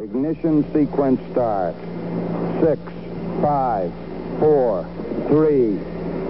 [0.00, 1.74] Ignition sequence start.
[2.62, 2.80] Six,
[3.42, 3.92] five,
[4.38, 4.86] four,
[5.26, 5.76] three,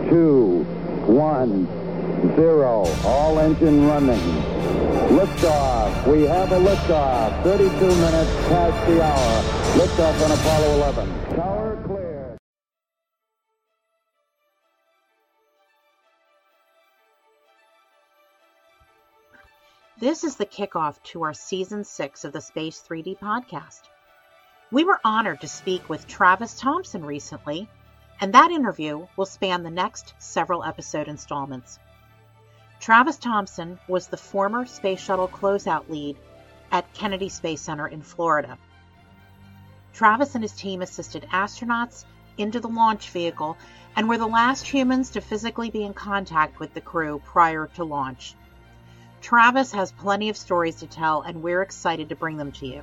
[0.09, 0.65] two,
[1.05, 1.67] one,
[2.35, 2.87] zero.
[3.05, 4.19] All engine running.
[5.11, 6.07] Liftoff.
[6.07, 7.43] We have a liftoff.
[7.43, 9.43] 32 minutes past the hour.
[9.77, 11.37] Liftoff on Apollo 11.
[11.37, 11.98] Tower clear.
[20.01, 23.81] This is the kickoff to our season six of the Space 3D podcast.
[24.71, 27.69] We were honored to speak with Travis Thompson recently,
[28.21, 31.81] and that interview will span the next several episode installments.
[32.79, 36.17] Travis Thompson was the former Space Shuttle closeout lead
[36.71, 38.57] at Kennedy Space Center in Florida.
[39.93, 42.05] Travis and his team assisted astronauts
[42.37, 43.57] into the launch vehicle
[43.97, 47.83] and were the last humans to physically be in contact with the crew prior to
[47.83, 48.37] launch.
[49.21, 52.83] Travis has plenty of stories to tell, and we're excited to bring them to you.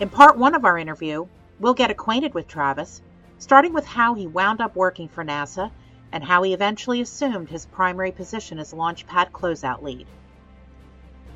[0.00, 1.26] In part one of our interview,
[1.58, 3.00] we'll get acquainted with Travis,
[3.38, 5.70] starting with how he wound up working for NASA
[6.12, 10.06] and how he eventually assumed his primary position as launch pad closeout lead.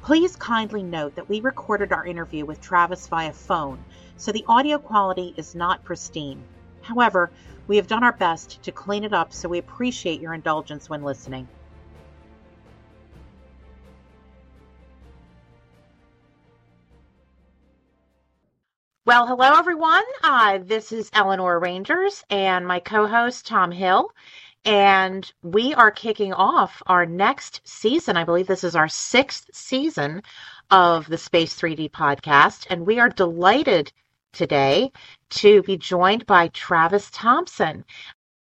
[0.02, 3.84] Please kindly note that we recorded our interview with Travis via phone,
[4.16, 6.42] so the audio quality is not pristine.
[6.82, 7.30] However,
[7.66, 11.02] we have done our best to clean it up, so we appreciate your indulgence when
[11.02, 11.46] listening.
[19.10, 20.04] Well, hello everyone.
[20.22, 24.12] Uh, this is Eleanor Rangers and my co-host Tom Hill,
[24.64, 28.16] and we are kicking off our next season.
[28.16, 30.22] I believe this is our sixth season
[30.70, 33.92] of the Space 3D podcast, and we are delighted
[34.32, 34.92] today
[35.30, 37.84] to be joined by Travis Thompson.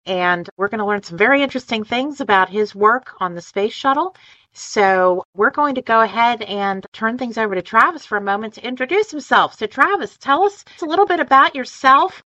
[0.05, 3.73] And we're going to learn some very interesting things about his work on the space
[3.73, 4.15] shuttle
[4.53, 8.55] so we're going to go ahead and turn things over to Travis for a moment
[8.55, 9.57] to introduce himself.
[9.57, 12.21] So Travis, tell us a little bit about yourself.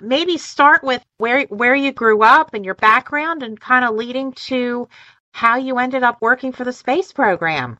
[0.00, 4.32] Maybe start with where where you grew up and your background and kind of leading
[4.48, 4.88] to
[5.32, 7.78] how you ended up working for the space program.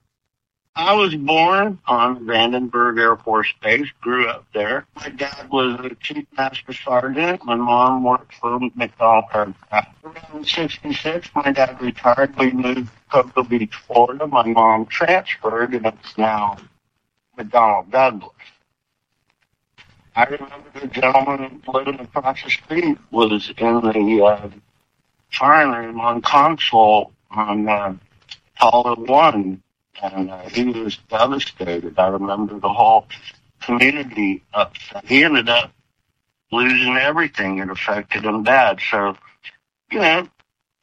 [0.74, 4.86] I was born on Vandenberg Air Force Base, grew up there.
[4.96, 7.44] My dad was a chief master sergeant.
[7.44, 9.94] My mom worked for McDonnell Aircraft.
[10.02, 12.34] Around 66, my dad retired.
[12.38, 14.26] We moved to Cocoa Beach, Florida.
[14.26, 16.56] My mom transferred, and it's now
[17.38, 18.32] McDonnell Douglas.
[20.16, 24.48] I remember the gentleman living across the street was in the uh,
[25.42, 27.94] room on console on uh,
[28.56, 29.62] Apollo 1
[30.00, 31.98] and uh, he was devastated.
[31.98, 33.06] I remember the whole
[33.60, 35.04] community upset.
[35.06, 35.72] He ended up
[36.50, 37.58] losing everything.
[37.58, 38.80] It affected him bad.
[38.90, 39.16] So,
[39.90, 40.28] you know,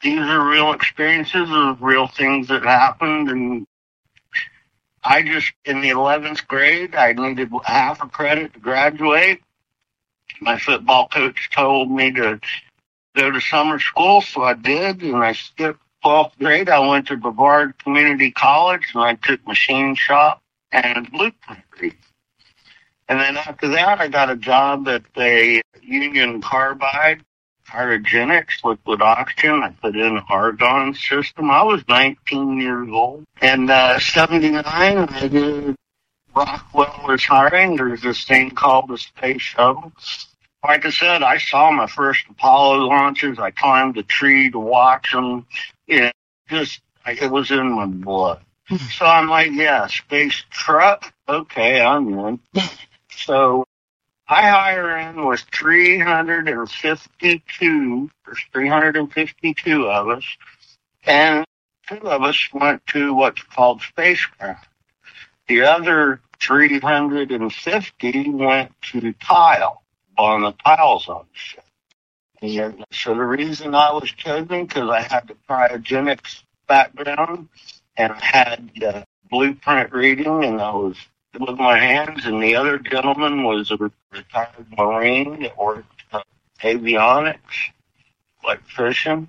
[0.02, 3.30] these are real experiences of real things that happened.
[3.30, 3.66] And
[5.04, 9.42] I just, in the 11th grade, I needed half a credit to graduate.
[10.40, 12.40] My football coach told me to
[13.14, 17.16] go to summer school, so I did, and I skipped 12th grade, I went to
[17.16, 21.98] Brevard Community College and I took machine shop and blueprint reading.
[23.08, 27.22] And then after that, I got a job at the Union Carbide
[27.68, 29.62] Cryogenics liquid oxygen.
[29.62, 31.50] I put in argon system.
[31.50, 33.24] I was 19 years old.
[33.40, 35.76] And uh, 79, I did
[36.34, 37.76] Rockwell was hiring.
[37.76, 39.92] There's this thing called the Space Shuttle.
[40.62, 43.38] Like I said, I saw my first Apollo launches.
[43.38, 45.46] I climbed a tree to watch them
[45.90, 46.14] it
[46.48, 48.40] just it was in my blood.
[48.92, 51.12] so I'm like, yeah, space truck.
[51.28, 52.40] Okay, I'm in.
[53.10, 53.66] so
[54.28, 58.10] I hire in with 352.
[58.24, 60.24] There's 352 of us,
[61.04, 61.44] and
[61.88, 64.68] two of us went to what's called spacecraft.
[65.48, 69.82] The other 350 went to tile
[70.16, 71.64] on the tiles on the ship.
[72.42, 77.48] Yeah, so the reason I was chosen because I had the cryogenics background
[77.98, 80.96] and I had uh, blueprint reading and I was
[81.38, 83.76] with my hands and the other gentleman was a
[84.10, 86.22] retired Marine that worked uh,
[86.62, 87.72] avionics,
[88.42, 89.28] electrician.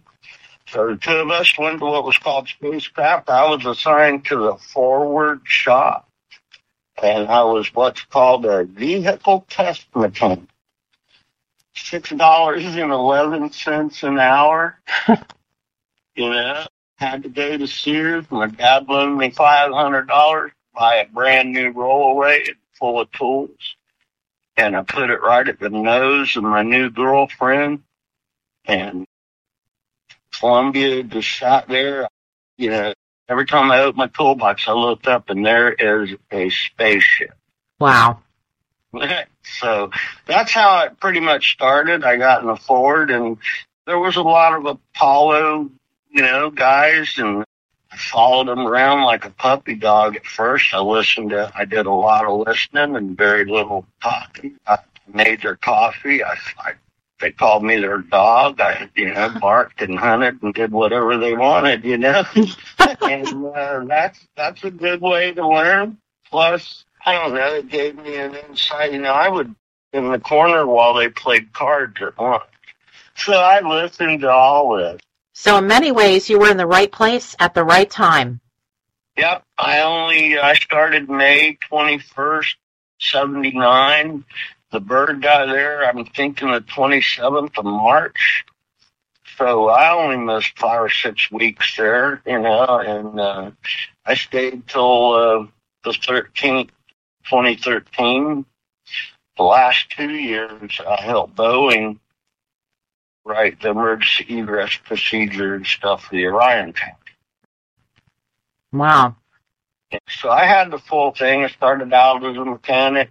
[0.68, 3.30] So the two of us went to what was called spacecraft.
[3.30, 6.08] I was assigned to the forward shop
[7.04, 10.48] and I was what's called a vehicle test mechanic
[11.76, 14.80] six dollars and eleven cents an hour.
[16.16, 16.66] you know,
[16.96, 18.26] had to go to Sears.
[18.30, 23.12] My dad loaned me five hundred dollars to buy a brand new rollaway full of
[23.12, 23.76] tools,
[24.58, 27.84] and I put it right at the nose of my new girlfriend.
[28.66, 29.08] And
[30.40, 32.08] Columbia just sat there.
[32.58, 32.94] You know,
[33.28, 37.34] every time I opened my toolbox, I looked up, and there is a spaceship.
[37.80, 38.20] Wow.
[39.44, 39.92] so
[40.26, 42.04] that's how it pretty much started.
[42.04, 43.38] I got in a Ford, and
[43.86, 45.70] there was a lot of Apollo,
[46.10, 47.46] you know, guys, and
[47.92, 50.74] I followed them around like a puppy dog at first.
[50.74, 54.58] I listened to, I did a lot of listening and very little talking.
[54.68, 54.80] I
[55.14, 56.24] made their coffee.
[56.24, 56.74] I, I
[57.22, 58.60] they called me their dog.
[58.60, 62.24] I, you know, barked and hunted and did whatever they wanted, you know.
[63.02, 65.98] and uh, that's that's a good way to learn.
[66.30, 68.94] Plus, I don't know, it gave me an insight.
[68.94, 69.56] You know, I would
[69.94, 72.44] in the corner while they played cards at lunch.
[73.15, 75.01] So I listened to all this.
[75.33, 78.39] So in many ways, you were in the right place at the right time.
[79.18, 82.56] Yep, I only I started May twenty first,
[83.00, 84.24] seventy nine
[84.71, 88.45] the bird got there, I'm thinking the 27th of March.
[89.38, 93.51] So I only missed five or six weeks there, you know, and uh,
[94.06, 95.45] I stayed till uh,
[95.83, 96.69] the 13th,
[97.30, 98.46] 2013.
[99.38, 102.00] The last two years, I helped Boeing
[103.24, 106.98] write the emergency egress procedure and stuff for the Orion tank.
[108.72, 109.16] Wow.
[110.10, 111.44] So I had the full thing.
[111.44, 113.10] I started out as a mechanic,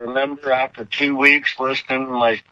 [0.00, 2.42] remember after two weeks listening, my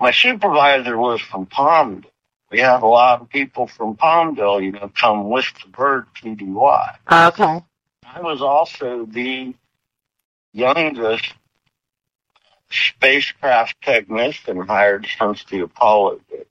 [0.00, 2.04] my supervisor was from Palmdale.
[2.50, 6.96] We had a lot of people from Palmdale, you know, come with the bird TDY.
[7.10, 7.64] Okay.
[8.04, 9.54] I was also the
[10.52, 11.34] youngest
[12.70, 16.46] spacecraft technician hired since the Apollo did.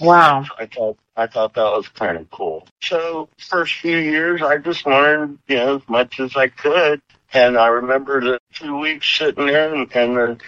[0.00, 0.44] Wow.
[0.58, 2.66] I thought I thought that was kind of cool.
[2.82, 7.00] So first few years, I just learned, you know, as much as I could.
[7.32, 10.38] And I remember the two weeks sitting there, and, and the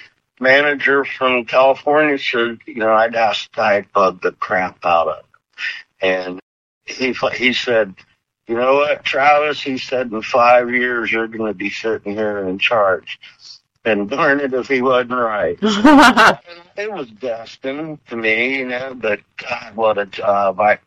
[0.41, 5.25] manager from California said, you know, I'd ask I'd bug the crap out of him.
[6.01, 6.41] And
[6.85, 7.95] he he said,
[8.47, 9.61] you know what, Travis?
[9.63, 13.19] He said, in five years you're going to be sitting here in charge.
[13.85, 15.57] And darn it if he wasn't right.
[15.63, 18.95] it was destined to me, you know.
[18.95, 20.59] But God, what a job!
[20.59, 20.81] I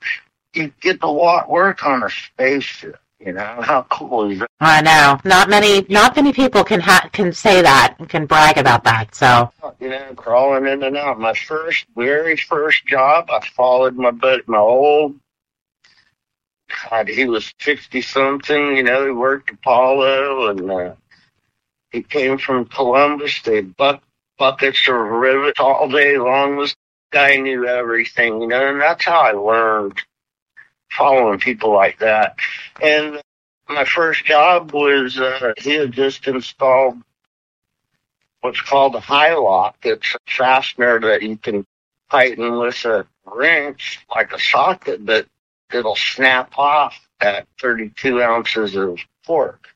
[0.54, 3.00] you get to walk, work on a spaceship.
[3.20, 4.50] You know how cool is that?
[4.62, 5.20] I know.
[5.26, 9.14] Not many, not many people can ha- can say that, can brag about that.
[9.14, 11.20] So you know, crawling in and out.
[11.20, 15.16] My first, very first job, I followed my but my old.
[16.89, 18.77] God, he was sixty something.
[18.77, 20.95] You know, he worked Apollo, and uh,
[21.92, 23.42] he came from Columbus.
[23.42, 24.01] They buck
[24.38, 26.57] buckets of rivets all day long.
[26.57, 26.75] This
[27.12, 30.00] guy knew everything, you know, and that's how I learned
[30.92, 32.36] following people like that.
[32.81, 33.21] And
[33.68, 36.98] my first job was uh, he had just installed
[38.42, 39.77] what's called a Hi-Lok.
[39.83, 41.66] It's a fastener that you can
[42.10, 45.27] tighten with a wrench, like a socket, but
[45.74, 49.68] it'll snap off at 32 ounces of torque.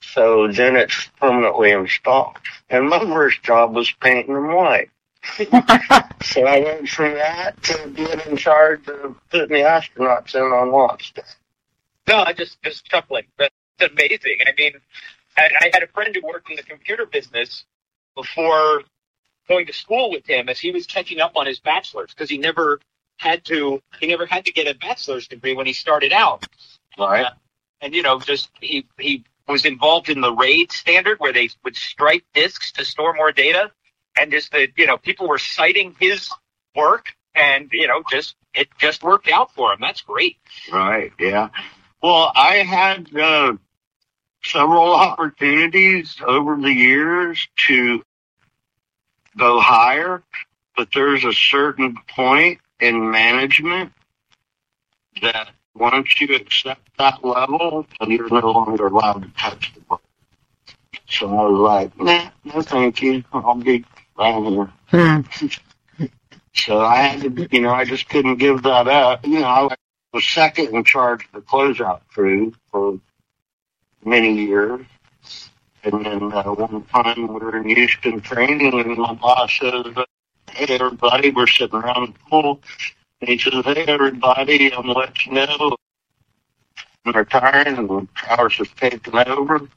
[0.00, 2.38] So then it's permanently installed.
[2.70, 4.90] And my first job was painting them white.
[6.22, 10.70] so I went from that to being in charge of putting the astronauts in on
[10.70, 11.22] launch day.
[12.06, 13.24] No, I just just chuckling.
[13.36, 14.38] That's amazing.
[14.46, 14.74] I mean,
[15.36, 17.64] I, I had a friend who worked in the computer business
[18.14, 18.82] before
[19.48, 22.38] going to school with him as he was catching up on his bachelor's because he
[22.38, 22.80] never
[23.16, 26.46] had to he never had to get a bachelor's degree when he started out.
[26.98, 27.24] Right.
[27.24, 27.30] Uh,
[27.80, 31.76] and you know, just he he was involved in the RAID standard where they would
[31.76, 33.70] stripe disks to store more data.
[34.18, 36.30] And just the you know people were citing his
[36.74, 39.78] work and you know just it just worked out for him.
[39.80, 40.36] That's great.
[40.72, 41.12] Right.
[41.18, 41.50] Yeah.
[42.02, 43.54] Well i had uh,
[44.44, 48.02] several opportunities over the years to
[49.36, 50.22] go higher
[50.76, 53.92] but there's a certain point in management
[55.22, 60.02] that once you accept that level, you're no longer allowed to touch the book.
[61.08, 63.24] So I was like, nah, no thank you.
[63.32, 63.84] I'll be
[64.18, 64.72] right here.
[64.88, 66.06] Hmm.
[66.54, 69.26] so I had to, you know, I just couldn't give that up.
[69.26, 69.76] You know, I
[70.12, 72.98] was second in charge of the closeout crew for
[74.04, 74.84] many years.
[75.84, 79.86] And then uh, one time we were in Houston training, and my boss says,
[80.56, 82.62] "Hey, everybody, we're sitting around the pool."
[83.20, 85.76] And he says, "Hey, everybody, I'm gonna let you know
[87.04, 89.68] I'm retiring, and Travis has taken over."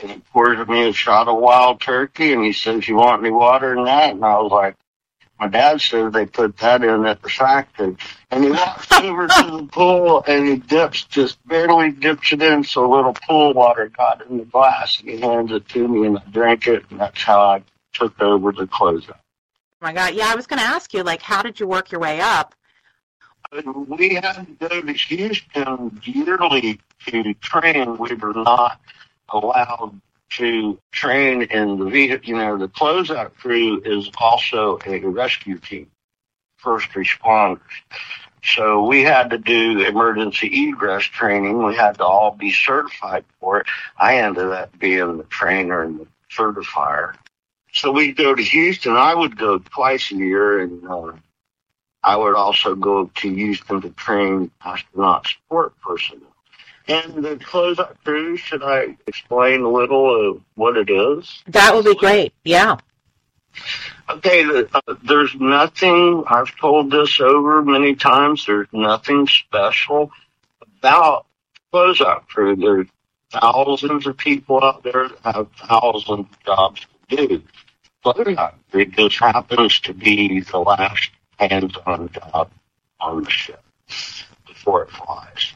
[0.00, 3.32] And he pours me a shot of wild turkey, and he says, "You want any
[3.32, 4.76] water in that?" And I was like,
[5.40, 7.96] "My dad says they put that in at the factory."
[8.30, 12.62] And he walks over to the pool, and he dips, just barely dips it in,
[12.62, 16.06] so a little pool water got in the glass, and he hands it to me,
[16.06, 19.18] and I drink it, and that's how I took over the closeout.
[19.82, 20.14] Oh my God!
[20.14, 22.54] Yeah, I was going to ask you, like, how did you work your way up?
[23.52, 27.98] We had to go to Houston yearly to train.
[27.98, 28.80] We were not
[29.28, 32.26] allowed to train in the vehicle.
[32.26, 35.90] You know, the closeout crew is also a rescue team,
[36.56, 37.60] first responders.
[38.42, 41.62] So we had to do emergency egress training.
[41.62, 43.66] We had to all be certified for it.
[43.98, 47.14] I ended up being the trainer and the certifier.
[47.76, 48.96] So we'd go to Houston.
[48.96, 51.12] I would go twice a year, and uh,
[52.02, 56.34] I would also go to Houston to train astronaut support personnel.
[56.88, 61.42] And the closeout crew, should I explain a little of what it is?
[61.48, 62.32] That would be great.
[62.44, 62.78] Yeah.
[64.08, 70.10] Okay, uh, there's nothing, I've told this over many times, there's nothing special
[70.62, 71.26] about
[71.74, 72.56] closeout crew.
[72.56, 72.86] There's
[73.30, 77.42] thousands of people out there that have thousands of jobs to do.
[78.06, 81.10] Closeout crew just happens to be the last
[81.40, 82.50] hands-on job
[83.00, 83.62] on the ship
[84.46, 85.54] before it flies.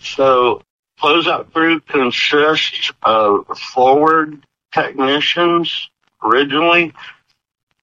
[0.00, 0.62] So
[1.00, 5.90] closeout crew consists of forward technicians
[6.24, 6.92] originally,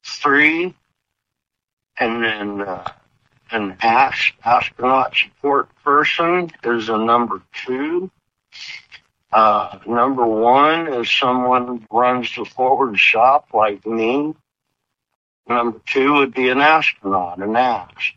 [0.04, 0.74] three,
[1.98, 2.92] and then uh,
[3.52, 8.12] an ast- astronaut support person is a number two.
[9.32, 14.34] Uh, number one is someone runs the forward shop like me.
[15.48, 18.14] Number two would be an astronaut, an ast.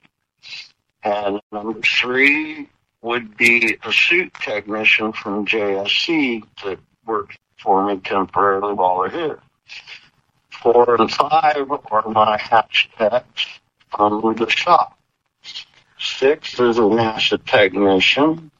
[1.02, 2.68] And number three
[3.02, 9.38] would be a suit technician from JSC that works for me temporarily while they're here.
[10.50, 13.46] Four and five are my hatch techs
[13.90, 14.98] from the shop.
[15.98, 18.50] Six is a NASA technician.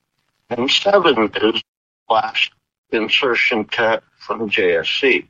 [0.51, 1.63] And seven is
[2.13, 2.51] last
[2.91, 5.27] insertion tech from JSC.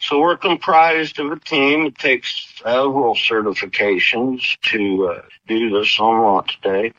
[0.00, 1.86] So we're comprised of a team.
[1.86, 6.92] It takes several certifications to uh, do this on launch day.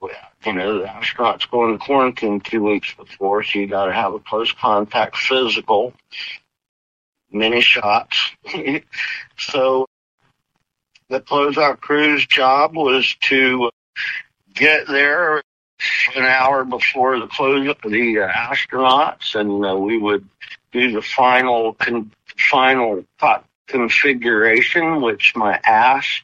[0.00, 0.10] Well,
[0.44, 4.14] you know, the astronauts go into quarantine two weeks before, so you got to have
[4.14, 5.92] a close contact physical,
[7.30, 8.32] many shots.
[9.38, 9.86] so
[11.08, 13.70] the closeout crew's job was to
[14.54, 15.42] get there
[16.16, 20.28] an hour before the close up of the uh, astronauts, and uh, we would
[20.72, 23.04] do the final con- final
[23.66, 26.22] configuration, which my ass.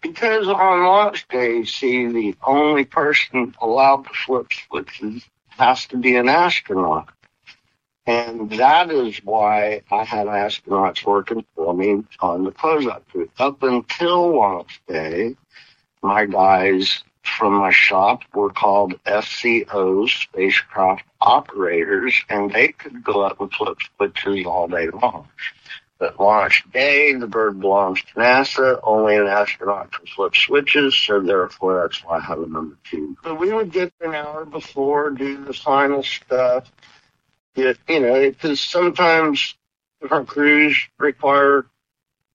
[0.00, 6.16] Because on launch day, see, the only person allowed to flip switches has to be
[6.16, 7.08] an astronaut.
[8.06, 13.30] And that is why I had astronauts working for me on the closeout crew.
[13.38, 15.36] Up until launch day,
[16.02, 23.40] my guys from my shop were called SCOs, spacecraft operators, and they could go up
[23.40, 25.28] and flip switches all day long.
[25.98, 28.80] But launch day, the bird belongs to NASA.
[28.82, 33.16] Only an astronaut can flip switches, so therefore that's why I have a number two.
[33.22, 36.72] So we would get an hour before, do the final stuff.
[37.54, 39.54] Get, you know, because sometimes
[40.00, 41.66] different crews require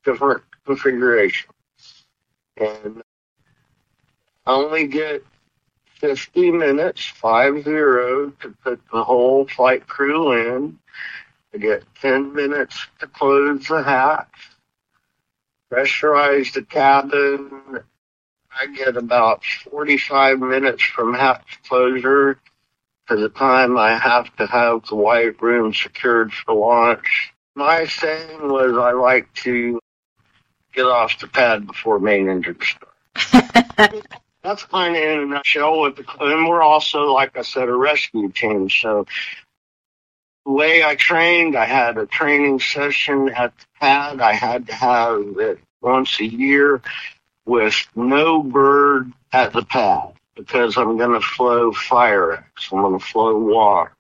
[0.06, 1.50] different configuration.
[2.56, 3.04] And
[4.48, 5.24] only get
[6.00, 10.80] 50 minutes, five zero, to put the whole flight crew in.
[11.54, 14.52] I get 10 minutes to close the hatch,
[15.72, 17.80] pressurize the cabin.
[18.60, 22.40] I get about 45 minutes from hatch closure
[23.08, 27.34] to the time I have to have the white room secured for launch.
[27.56, 29.80] My thing was I like to
[30.74, 34.04] get off the pad before main engine start.
[34.48, 37.76] That's kind of in a nutshell what the, and we're also, like I said, a
[37.76, 38.70] rescue team.
[38.70, 39.06] So
[40.46, 44.22] the way I trained, I had a training session at the pad.
[44.22, 46.82] I had to have it once a year
[47.46, 52.70] with no bird at the pad because I'm going to flow fire X.
[52.72, 53.92] I'm going to flow water.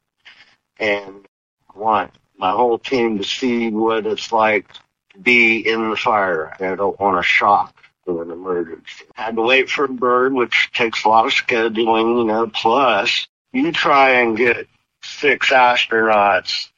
[0.79, 1.27] And
[1.75, 4.71] I want my whole team to see what it's like
[5.11, 6.53] to be in the fire.
[6.57, 7.75] I don't want to shock
[8.07, 9.05] in an emergency.
[9.17, 12.47] I had to wait for a bird, which takes a lot of scheduling, you know,
[12.47, 14.67] plus you try and get
[15.03, 16.69] six astronauts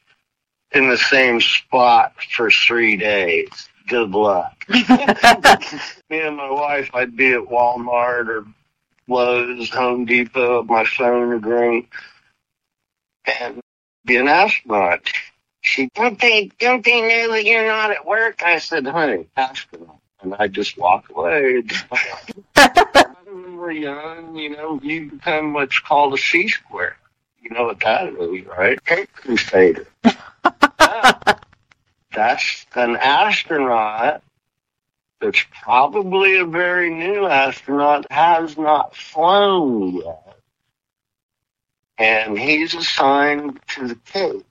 [0.72, 3.70] in the same spot for three days.
[3.88, 4.54] Good luck.
[4.70, 8.46] Me and my wife, I'd be at Walmart or
[9.08, 11.88] Lowe's, Home Depot, my phone would ring,
[13.40, 13.60] and
[14.06, 15.10] be an astronaut.
[15.62, 18.44] She, don't they, don't they know that you're not at work?
[18.44, 21.64] I said, honey, astronaut and I just walk away.
[23.26, 26.98] when we're young, you know, you become what's called a C square.
[27.42, 28.84] You know what that is, right?
[28.86, 29.88] Cape Crusader.
[32.12, 34.24] That's an astronaut
[35.22, 40.38] that's probably a very new astronaut, has not flown yet.
[41.98, 44.46] And he's assigned to the Cape.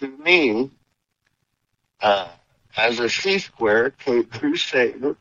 [0.00, 0.70] to me
[2.00, 2.28] uh,
[2.78, 5.16] as a C square Cape Crusader,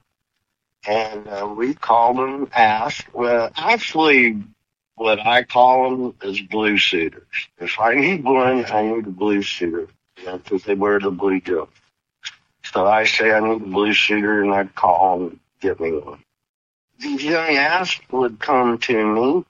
[0.88, 3.02] and uh, we called them ash.
[3.12, 4.44] Well, actually,
[4.96, 7.24] what I call them is blue suiters.
[7.58, 11.72] If I need one, I need a blue suiter because they wear the blue jump.
[12.64, 16.24] So I say I need a blue suiter, and I'd call and get me one.
[17.00, 19.46] These young ass would come to me,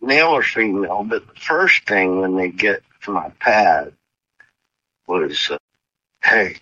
[0.00, 3.92] male or female, but the first thing when they get to my pad
[5.06, 5.58] was, uh,
[6.22, 6.56] hey,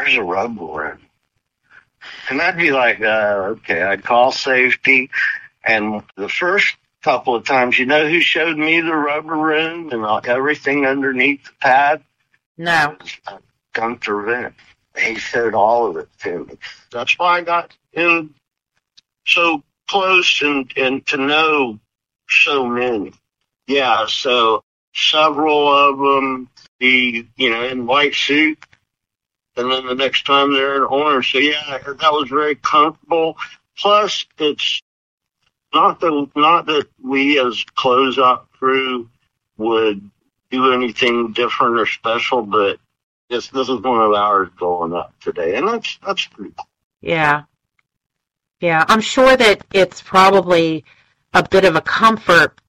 [0.00, 0.98] where's a rubber room?
[2.30, 5.10] And I'd be like, uh, okay, I'd call safety.
[5.62, 10.26] And the first couple of times, you know who showed me the rubber room and
[10.26, 12.02] everything underneath the pad?
[12.56, 12.96] No.
[13.74, 14.54] Guenter Wendt.
[14.98, 16.54] He showed all of it to me.
[16.90, 18.34] That's why I got in
[19.26, 21.78] so close and, and to know
[22.28, 23.12] so many.
[23.66, 24.64] Yeah, so
[24.94, 28.58] several of them, the, you know, in white suit,
[29.60, 31.32] and then the next time they're in orange.
[31.32, 33.36] So yeah, that was very comfortable.
[33.78, 34.82] Plus, it's
[35.72, 39.08] not that not that we as closeout crew
[39.56, 40.10] would
[40.50, 42.78] do anything different or special, but
[43.28, 46.66] this this is one of ours going up today, and that's that's pretty cool.
[47.00, 47.44] Yeah,
[48.60, 48.84] yeah.
[48.88, 50.84] I'm sure that it's probably
[51.32, 52.60] a bit of a comfort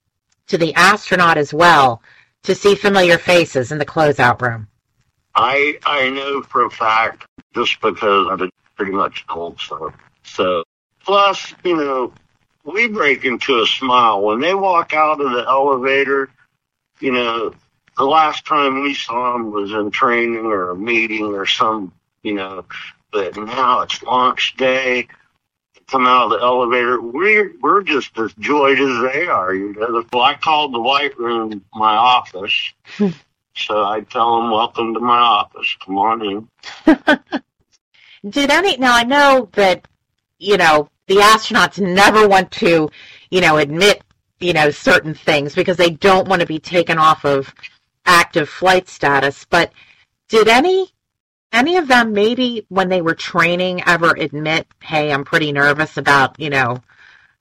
[0.47, 2.03] to the astronaut as well
[2.43, 4.67] to see familiar faces in the closeout room.
[5.35, 9.93] I I know for a fact just because I've been pretty much told so.
[10.23, 10.63] So
[11.03, 12.13] plus, you know,
[12.63, 16.29] we break into a smile when they walk out of the elevator.
[16.99, 17.53] You know,
[17.97, 22.33] the last time we saw them was in training or a meeting or some, you
[22.33, 22.65] know,
[23.11, 25.07] but now it's launch day.
[25.87, 29.53] Come out of the elevator, we're we're just as joyed as they are.
[29.53, 32.73] You know, I called the white room my office.
[33.55, 35.75] So I tell them, welcome to my office.
[35.85, 36.47] Come on in.
[38.29, 39.87] Did any, now I know that,
[40.39, 42.89] you know, the astronauts never want to,
[43.29, 44.03] you know, admit,
[44.39, 47.53] you know, certain things because they don't want to be taken off of
[48.05, 49.71] active flight status, but
[50.29, 50.89] did any,
[51.51, 56.39] any of them maybe when they were training ever admit, hey, I'm pretty nervous about,
[56.39, 56.81] you know,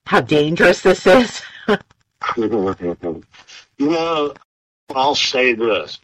[0.07, 1.43] how dangerous this is?
[2.37, 3.21] you
[3.79, 4.35] know,
[4.95, 5.99] I'll say this.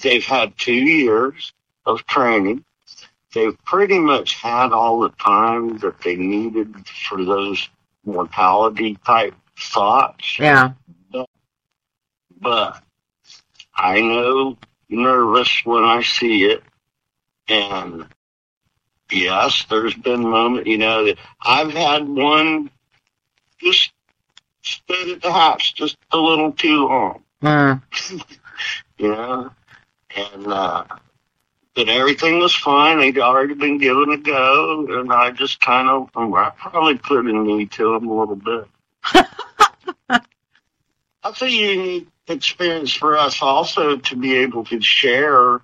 [0.00, 1.52] They've had two years
[1.84, 2.64] of training.
[3.34, 6.74] They've pretty much had all the time that they needed
[7.08, 7.68] for those
[8.04, 10.38] mortality type thoughts.
[10.38, 10.72] Yeah.
[11.10, 11.28] But,
[12.40, 12.82] but
[13.74, 14.56] I know
[14.88, 16.62] nervous when I see it.
[17.48, 18.06] And
[19.10, 22.70] yes, there's been moments, you know, that I've had one
[23.58, 23.92] just
[24.62, 27.22] stood at the house just a little too long.
[27.42, 27.82] Mm.
[28.98, 29.50] you know,
[30.16, 30.84] and uh,
[31.74, 32.98] but everything was fine.
[32.98, 37.32] They'd already been given a go, and I just kind of I probably put a
[37.32, 38.66] knee to them a little bit.
[41.22, 45.60] That's a unique experience for us also to be able to share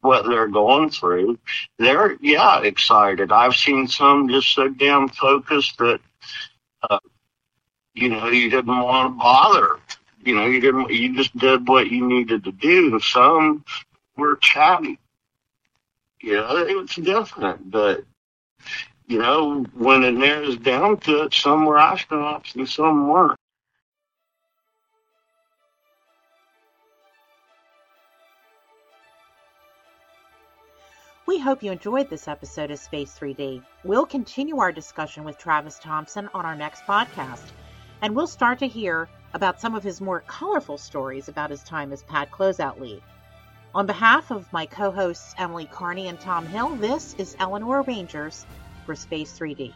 [0.00, 1.38] what they're going through.
[1.78, 3.30] They're yeah excited.
[3.30, 6.00] I've seen some just so damn focused that
[6.90, 6.98] uh,
[7.94, 9.78] you know you didn't want to bother
[10.24, 12.98] you know, you didn't, you just did what you needed to do.
[13.00, 13.64] Some
[14.16, 14.98] were chatty.
[16.20, 18.04] You know, it was different, but
[19.06, 23.38] you know, when it narrows down to it, some were astronauts and some weren't.
[31.26, 33.62] We hope you enjoyed this episode of Space 3D.
[33.84, 37.50] We'll continue our discussion with Travis Thompson on our next podcast,
[38.02, 41.92] and we'll start to hear about some of his more colorful stories about his time
[41.92, 43.02] as pad closeout lead.
[43.74, 48.44] On behalf of my co hosts Emily Carney and Tom Hill, this is Eleanor Rangers
[48.84, 49.72] for Space 3D.